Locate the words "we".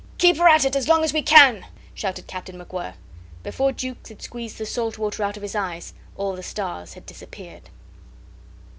1.13-1.21